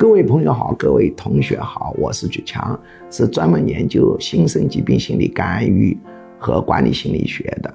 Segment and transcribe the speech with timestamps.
[0.00, 2.80] 各位朋友好，各位同学好，我是举强，
[3.10, 5.94] 是专门研究新生疾病心理干预
[6.38, 7.70] 和管理心理学的。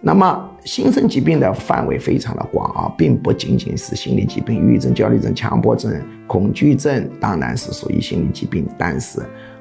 [0.00, 9.20] 那么，新生疾病的范围非常的广啊，并不仅仅是心理疾病，抑郁症、焦虑症、强迫症、恐惧症当然是属于心理疾病，但是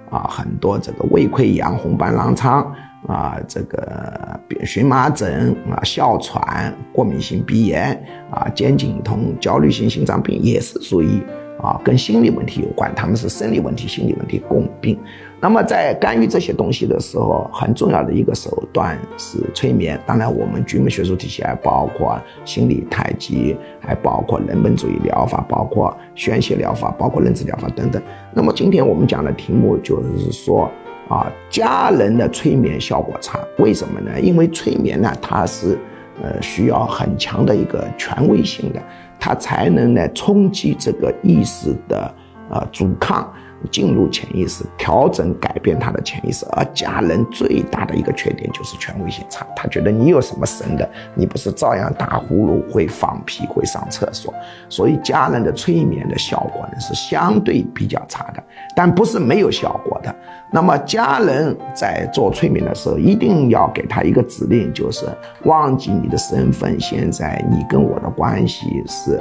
[0.09, 2.63] 啊，很多这个胃溃疡、红斑狼疮
[3.05, 11.21] 啊，这个荨麻疹啊、哮喘、过敏性鼻炎啊、肩颈痛、焦虑性心脏病也是属于。
[11.61, 14.97] 啊，跟心理问题有关，他们是生理问题、心理问题共病。
[15.39, 19.99] 那么在干预这些东西的时候，很重要的一个手段是催眠。
[20.05, 28.01] 当然，我们局门学术体系还包括心理太极，还包括人本主义疗法，包括宣泄疗法，包括认知疗法等等。
[28.33, 30.69] 那么今天我们讲的题目就是说，
[31.07, 34.19] 啊，家人的催眠效果差，为什么呢？
[34.19, 35.77] 因为催眠呢，它是。
[36.19, 38.81] 呃，需要很强的一个权威性的，
[39.19, 42.13] 它才能来冲击这个意识的
[42.49, 43.31] 啊阻抗。
[43.71, 49.47] 进入潜意识，调整改变他的潜意识，而家人最大的一个缺点就是权威性差。
[49.55, 54.31] 他觉得你有什么神的，你不是照样打呼噜、会放屁、会上厕所。
[54.69, 58.43] 所以家人的催眠的效果呢是相对比较差的，
[58.75, 60.15] 但不是没有效果的。
[60.53, 65.07] 那么家人在做催眠的时候，一定要给他一个指令，就是
[65.45, 69.19] 忘记你的身份，现在你跟我的关系是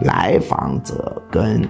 [0.00, 1.62] 来访者跟。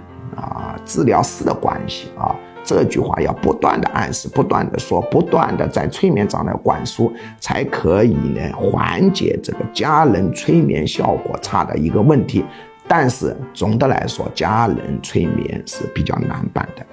[0.87, 2.35] 治疗师的关系啊，
[2.65, 12.43] 这句话要不断的暗示，不断的说，不断的在催眠上来灌输，才可以呢缓解这个家人催眠效果差的一个问题。
[12.89, 16.87] 但是总的来说，家人催眠是比较难办的。